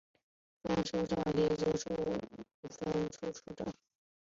[0.63, 3.71] 分处首长职称为分处处长。